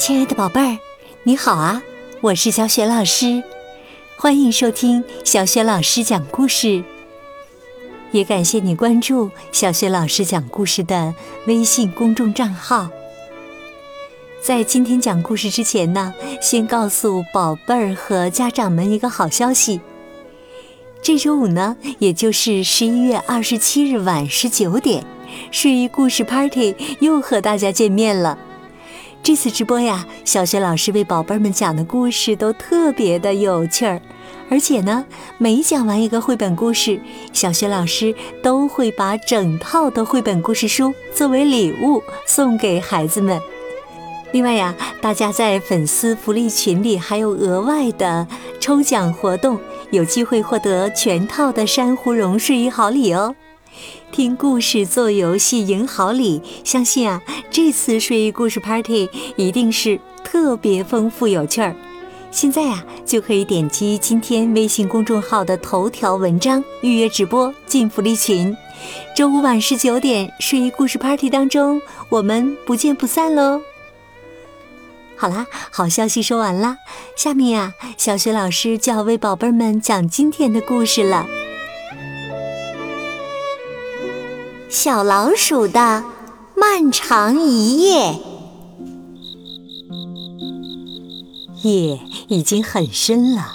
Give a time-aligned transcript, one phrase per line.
[0.00, 0.78] 亲爱的宝贝儿，
[1.24, 1.82] 你好啊！
[2.22, 3.44] 我是小雪老师，
[4.16, 6.82] 欢迎收听小雪老师讲故事。
[8.10, 11.14] 也感谢你关注小雪老师讲故事的
[11.46, 12.88] 微信公众账号。
[14.40, 19.82] 在今天讲故事之前呢，先告诉宝贝儿和家长们一个好消息：
[21.02, 25.04] 这周五呢，也就是十一月二十七日晚十九点，
[25.50, 28.38] 睡衣故事 Party 又和大家见面了。
[29.22, 34.00] 这次直播呀，小雪老师为宝贝们讲的故事都特别的有趣儿，
[34.48, 35.04] 而且呢，
[35.36, 36.98] 每讲完一个绘本故事，
[37.32, 43.38] 小雪老师都会把整套的绘本故事书作为礼物送给孩子们。
[44.32, 48.26] 另外呀，大家在粉丝福利群里还有额外的
[48.58, 53.36] 抽奖活动，有机会获得全套的珊瑚绒睡衣好礼哦。
[54.12, 61.74] 听故事做游戏赢好礼，相信啊，这次睡衣故事 Party 一定是特别丰富有趣儿。
[62.30, 68.56] 现在啊，就可以点击今天微信公众号的头条文章预约直播进福利群。
[69.16, 73.60] 周五晚十九点睡衣故事 Party 当中，我们不见不散喽！
[75.16, 76.78] 好啦，好消息说完啦，
[77.16, 81.26] 下面呀，小雪老师就要为宝贝们讲今天的故事了。
[84.70, 86.04] 小老鼠的
[86.54, 88.20] 漫长一夜，
[91.62, 93.46] 夜已经很深了。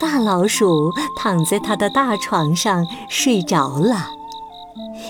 [0.00, 4.06] 大老鼠躺在它的大床上睡着了，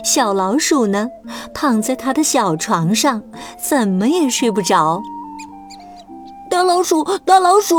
[0.03, 1.09] 小老鼠呢，
[1.55, 3.23] 躺在它的小床上，
[3.63, 5.01] 怎么也睡不着。
[6.51, 7.77] 大老鼠，大老鼠，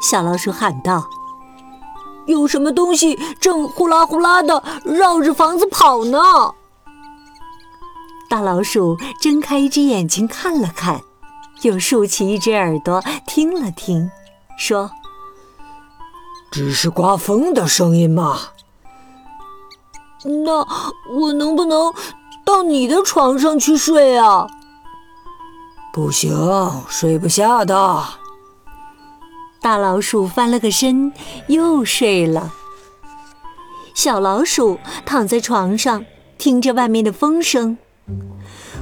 [0.00, 1.04] 小老鼠喊道。
[2.26, 6.18] 有什么东西正呼啦呼啦的绕着房子跑呢？
[8.28, 11.02] 大老鼠睁开一只眼睛看了看，
[11.62, 14.10] 又竖起一只耳朵听了听，
[14.56, 14.90] 说
[16.50, 18.38] ：“只是刮风的声音嘛。”
[20.24, 20.66] 那
[21.12, 21.92] 我能不能
[22.44, 24.46] 到你的床上去睡啊？
[25.92, 26.32] 不行，
[26.88, 28.04] 睡不下的。
[29.62, 31.12] 大老鼠翻了个身，
[31.46, 32.52] 又睡了。
[33.94, 36.04] 小老鼠躺在床上，
[36.36, 37.78] 听着外面的风声，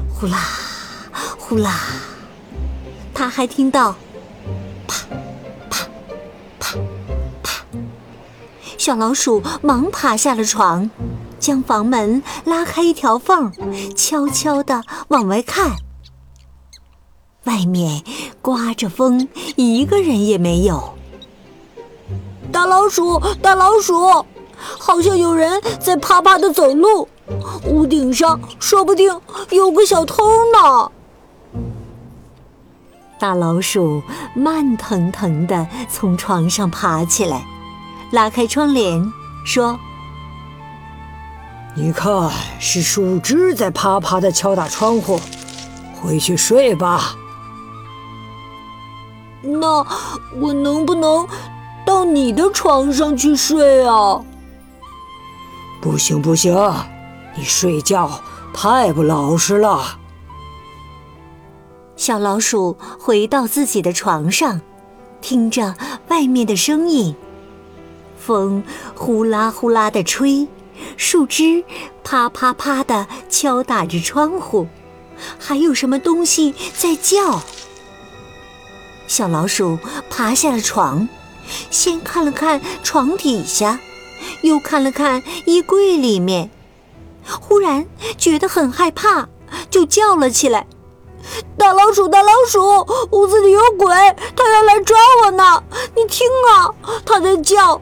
[0.09, 0.39] 呼啦
[1.39, 1.79] 呼啦。
[3.13, 3.95] 它还听到
[4.89, 5.05] 啪
[5.69, 5.87] 啪
[6.59, 6.79] 啪
[7.43, 7.65] 啪。
[8.79, 10.91] 小老鼠忙爬下了床，
[11.39, 13.53] 将房门拉开一条缝，
[13.95, 15.77] 悄悄地往外看。
[17.45, 18.03] 外面
[18.43, 20.95] 刮着风，一个人也没有。
[22.51, 24.25] 大老鼠，大老鼠，
[24.57, 27.09] 好像有人在啪啪的走路。
[27.69, 29.21] 屋顶上说不定
[29.51, 30.91] 有个小偷呢。
[33.21, 34.03] 大老鼠
[34.35, 37.45] 慢腾腾地从床上爬起来，
[38.11, 39.13] 拉开窗帘，
[39.45, 39.79] 说
[41.77, 45.21] ：“你看，是树枝在啪啪地敲打窗户。
[46.01, 47.15] 回去睡吧。”
[49.43, 49.87] 那
[50.39, 51.27] 我能不能
[51.85, 54.23] 到你的床上去睡啊？
[55.81, 56.55] 不行不行，
[57.35, 58.11] 你睡觉
[58.53, 59.99] 太不老实了。
[61.97, 64.61] 小老鼠回到自己的床上，
[65.21, 65.75] 听着
[66.09, 67.15] 外面的声音，
[68.19, 68.63] 风
[68.95, 70.47] 呼啦呼啦的吹，
[70.97, 71.65] 树枝
[72.05, 74.67] 啪啪啪的敲打着窗户，
[75.39, 77.43] 还有什么东西在叫。
[79.11, 79.77] 小老鼠
[80.09, 81.09] 爬下了床，
[81.69, 83.81] 先看了看床底下，
[84.43, 86.49] 又看了看衣柜里面，
[87.41, 87.85] 忽然
[88.17, 89.29] 觉得很害怕，
[89.69, 90.65] 就叫了起来
[91.59, 93.93] ：“大老鼠，大老鼠，屋子里有鬼，
[94.37, 95.61] 它要来抓我呢！
[95.97, 96.71] 你听啊，
[97.05, 97.81] 它在叫，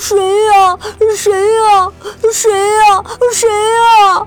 [0.00, 0.78] 谁呀？
[1.16, 1.92] 谁呀？
[2.32, 3.04] 谁呀？
[3.34, 4.26] 谁呀？”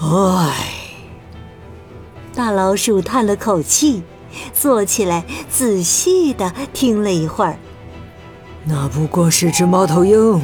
[0.00, 0.54] 唉，
[2.32, 4.04] 大老鼠叹了口气。
[4.52, 7.56] 坐起来，仔细的听了一会儿。
[8.64, 10.40] 那不过是只猫头鹰，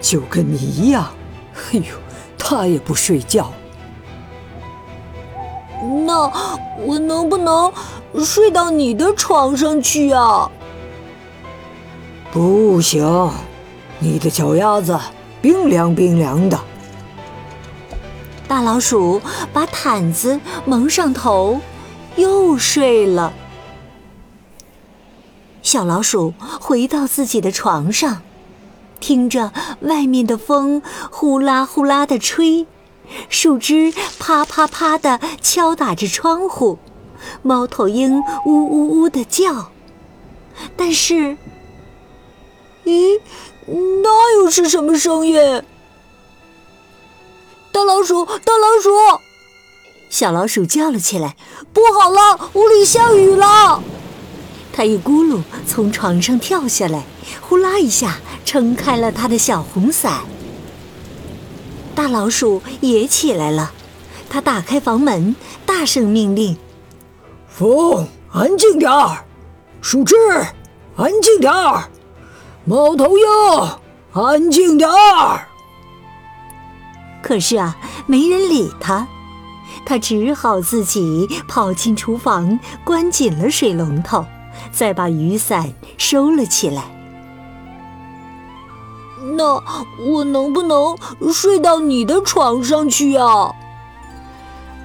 [0.00, 1.08] 就跟你一样。
[1.54, 1.84] 哎呦，
[2.38, 3.52] 它也不睡觉。
[6.06, 6.30] 那
[6.84, 7.72] 我能不能
[8.24, 10.50] 睡到你的床上去啊？
[12.32, 13.30] 不行，
[13.98, 14.98] 你的脚丫子
[15.40, 16.58] 冰凉冰凉的。
[18.48, 19.20] 大老鼠
[19.52, 21.60] 把毯子蒙上头。
[22.16, 23.32] 又睡了。
[25.62, 28.22] 小老鼠回到自己的床上，
[29.00, 30.80] 听着外面的风
[31.10, 32.66] 呼啦呼啦的吹，
[33.28, 36.78] 树枝啪啪啪的敲打着窗户，
[37.42, 39.70] 猫头鹰呜呜呜的叫。
[40.76, 41.36] 但是，
[42.84, 43.20] 咦，
[43.66, 45.62] 那又是什么声音？
[47.72, 48.90] 大老鼠，大老鼠！
[50.16, 51.36] 小老鼠叫了起来
[51.74, 53.82] ：“不好了，屋里下雨了！”
[54.72, 57.04] 它一咕噜从床上跳下来，
[57.42, 60.22] 呼啦一下撑开了它的小红伞。
[61.94, 63.72] 大老鼠也起来了，
[64.30, 65.36] 它打开房门，
[65.66, 66.56] 大声命令
[67.46, 69.22] ：“风，安静点儿；
[69.82, 70.16] 树枝，
[70.96, 71.90] 安静点儿；
[72.64, 73.26] 猫头鹰，
[74.14, 75.46] 安静点儿。”
[77.20, 77.76] 可是啊，
[78.06, 79.06] 没人理它。
[79.84, 84.24] 他只好自己跑进厨房，关紧了水龙头，
[84.72, 86.84] 再把雨伞收了起来。
[89.36, 89.62] 那
[89.98, 90.96] 我能不能
[91.32, 93.52] 睡到你的床上去啊？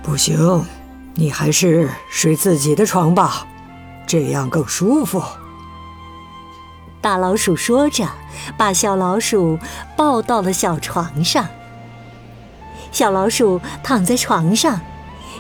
[0.04, 0.66] 不行，
[1.14, 3.46] 你还是睡自己的床吧，
[4.08, 5.22] 这样更舒服。
[7.02, 8.08] 大老鼠说着，
[8.58, 9.58] 把小老鼠
[9.96, 11.48] 抱到了小床上。
[12.92, 14.80] 小老鼠躺在床上。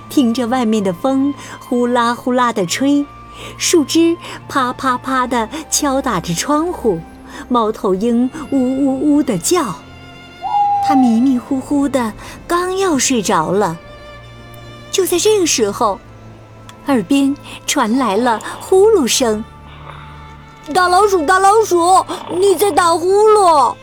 [0.09, 3.05] 听着外面的风呼啦呼啦地吹，
[3.57, 4.17] 树枝
[4.49, 6.99] 啪啪啪地敲打着窗户，
[7.47, 9.75] 猫头鹰呜呜呜地叫。
[10.85, 12.11] 它迷迷糊糊的，
[12.45, 13.77] 刚要睡着了，
[14.91, 15.99] 就在这个时候，
[16.87, 19.45] 耳边传来了呼噜声。
[20.73, 22.05] 大老鼠，大老鼠，
[22.37, 23.75] 你在打呼噜！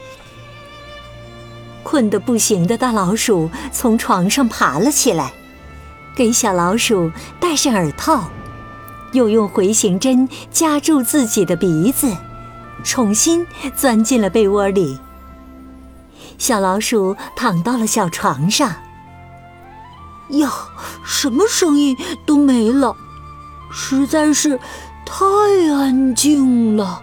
[1.88, 5.32] 困得不行的大老鼠从床上爬了起来。
[6.14, 8.28] 给小老鼠戴上耳套，
[9.12, 12.14] 又用回形针夹住自己的鼻子，
[12.84, 14.98] 重新钻进了被窝里。
[16.36, 18.68] 小老鼠躺到了小床上，
[20.28, 20.52] 呀，
[21.02, 21.96] 什么声音
[22.26, 22.94] 都没了，
[23.72, 24.60] 实在是
[25.06, 25.24] 太
[25.72, 27.02] 安静了。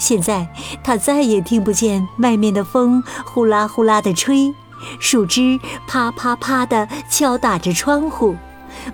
[0.00, 0.48] 现在
[0.82, 4.52] 它再也听不见外面的风呼啦呼啦的吹。
[4.98, 8.34] 树枝啪啪啪地敲打着窗户，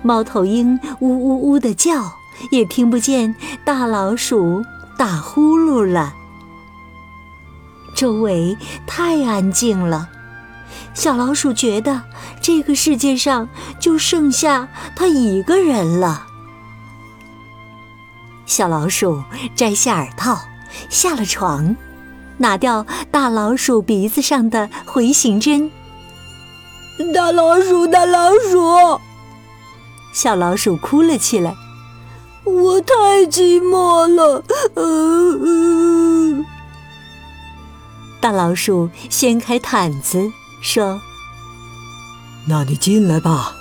[0.03, 2.11] 猫头鹰呜呜呜地叫，
[2.51, 3.33] 也听不见
[3.63, 4.65] 大老鼠
[4.97, 6.13] 打呼噜了。
[7.95, 10.09] 周围太安静了，
[10.93, 12.01] 小老鼠觉得
[12.41, 13.47] 这个世界上
[13.79, 16.27] 就剩下它一个人了。
[18.45, 19.23] 小老鼠
[19.55, 20.37] 摘下耳套，
[20.89, 21.75] 下了床。
[22.39, 25.71] 拿掉大老鼠鼻子上的回形针。
[27.13, 29.01] 大老鼠，大老鼠，
[30.13, 31.55] 小老鼠哭了起来。
[32.43, 32.93] 我太
[33.25, 34.43] 寂寞了。
[38.19, 40.31] 大老鼠掀开毯子
[40.61, 41.01] 说
[42.47, 43.55] ：“那你进来吧。”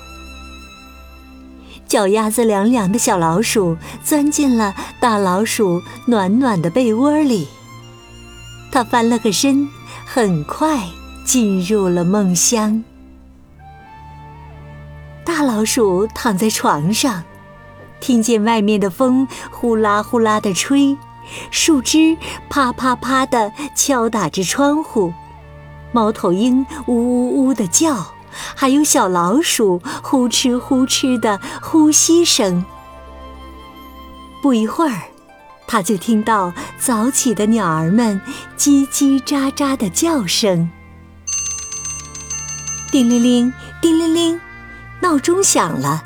[1.88, 7.48] 脚丫子凉凉的小老鼠钻进了大老鼠暖暖的被窝里。
[8.72, 9.68] 它翻了个身，
[10.04, 10.80] 很快
[11.24, 12.82] 进入了梦乡。
[15.24, 17.22] 大老鼠躺在床上，
[18.00, 20.96] 听见外面的风呼啦呼啦的吹，
[21.50, 22.16] 树枝
[22.48, 25.12] 啪啪啪的敲打着窗户，
[25.92, 28.06] 猫头鹰呜呜呜的叫，
[28.54, 32.64] 还有小老鼠呼哧呼哧的呼吸声。
[34.42, 35.02] 不一会儿。
[35.68, 38.22] 他就听到早起的鸟儿们
[38.56, 40.70] 叽叽喳喳的叫声。
[42.92, 44.40] 叮铃铃，叮铃铃，
[45.00, 46.04] 闹钟响了。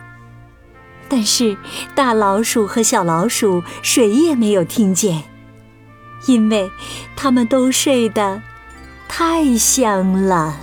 [1.10, 1.58] 但是
[1.94, 5.24] 大老鼠和小老鼠谁也没有听见，
[6.26, 6.70] 因为
[7.14, 8.40] 他们都睡得
[9.08, 10.56] 太香了。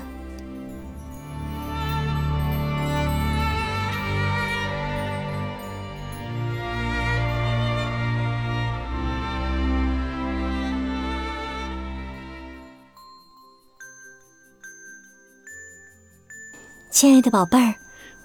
[16.99, 17.75] 亲爱的宝贝儿，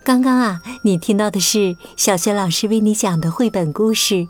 [0.02, 4.14] 刚刚啊，你听到的是小学老师为你讲的绘本故事《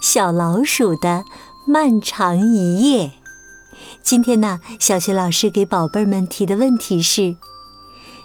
[0.00, 1.24] 小老鼠的
[1.66, 3.08] 漫长一夜》。
[4.02, 7.36] 今天呢，小学老师给宝贝儿们提的问题是：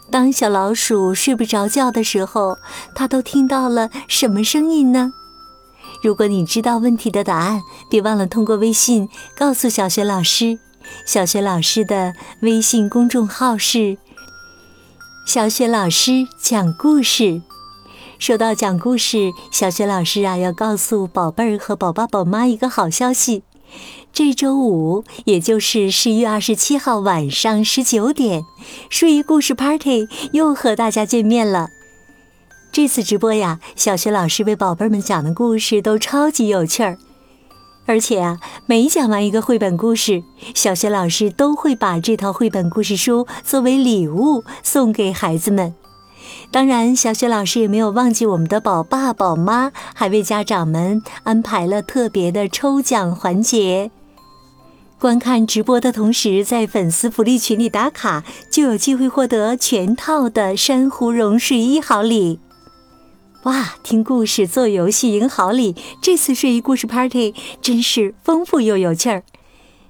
[0.10, 2.58] 当小老鼠睡不着觉的时候，
[2.96, 5.12] 它都听到了什么声音呢？
[6.02, 10.60] 如果你知道问题的答案，别忘了通过微信告诉小学老师。
[11.06, 13.98] 小学老师的微信公众号是。
[15.28, 17.42] 小雪老师讲故事，
[18.18, 23.44] 说到讲故事，小雪老师啊要告诉宝贝儿和宝爸宝妈一个好消息，
[24.14, 28.46] 这周五，也就是十一月二十七号晚上十九点，
[28.90, 31.68] 睡衣故事 Party 又和大家见面了。
[32.72, 36.98] 这次直播呀，小学老师为宝贝们讲的故事都超级有趣儿，
[37.88, 40.22] 而且啊，每讲完一个绘本故事，
[40.54, 45.74] 小学老师都会把这套绘本故事书作为礼物送给孩子们。
[46.52, 53.90] 当然，小雪老师也没有忘记我们的宝爸宝妈，还为家长们安排了特别的抽奖环节。
[55.00, 62.40] 观看直播的同时，在粉丝福利群里打卡，就有机会获得全套的珊瑚绒睡衣好礼。
[63.48, 69.24] 哇，听故事、做游戏、赢好礼，这次睡衣故事 Party 真是丰富又有趣儿。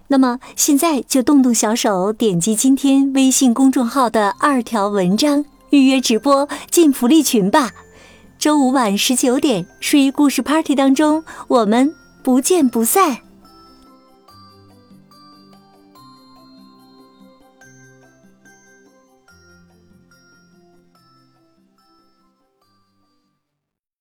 [0.09, 5.43] 那么现在就动动小手，点击今天微信公众号的二条文章。
[5.71, 7.71] 预约直播进福利群吧！
[8.37, 13.26] 周五晚十九点睡衣故事 Party 当中，我们不见不散。